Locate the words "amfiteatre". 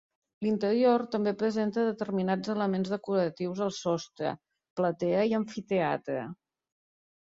5.45-6.23